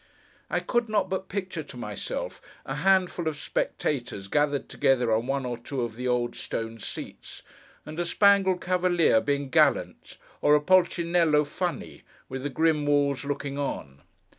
[0.49, 5.45] I could not but picture to myself, a handful of spectators gathered together on one
[5.45, 7.43] or two of the old stone seats,
[7.85, 13.59] and a spangled Cavalier being gallant, or a Policinello funny, with the grim walls looking
[13.59, 14.01] on.